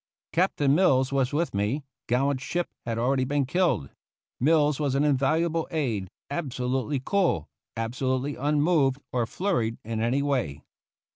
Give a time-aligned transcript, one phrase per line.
[0.33, 3.91] Captain Mills was with me; gallant Ship had already been killed.
[4.39, 10.63] Mills was an invaluable aide, absolutely cool, absolutely unmoved or flurried in any way.